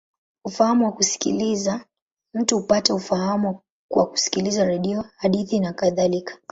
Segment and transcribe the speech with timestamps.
[0.45, 1.85] Ufahamu wa kusikiliza:
[2.33, 3.59] mtu hupata ufahamu
[3.91, 6.37] kwa kusikiliza redio, hadithi, nakadhalika.